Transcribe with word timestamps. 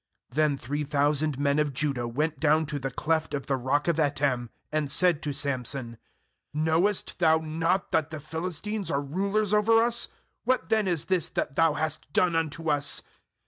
uThen 0.33 0.59
three 0.59 0.83
thousand 0.83 1.37
men 1.37 1.59
of 1.59 1.75
Judah 1.75 2.07
went 2.07 2.39
down 2.39 2.65
to 2.65 2.79
the 2.79 2.89
cleft 2.89 3.35
of 3.35 3.45
the 3.45 3.55
rock 3.55 3.87
of 3.87 3.97
Etam, 3.99 4.49
and 4.71 4.89
said 4.89 5.21
to 5.21 5.31
Samson: 5.31 5.99
'Knowest 6.55 7.19
thou 7.19 7.37
not 7.37 7.91
that 7.91 8.09
the 8.09 8.19
Philistines 8.19 8.89
are 8.89 8.99
rulers 8.99 9.53
over 9.53 9.79
us? 9.79 10.07
what 10.43 10.69
then 10.69 10.87
is 10.87 11.05
this 11.05 11.29
that 11.29 11.55
thou 11.55 11.73
hast 11.75 12.11
done 12.13 12.35
unto 12.35 12.67
us?' 12.67 13.03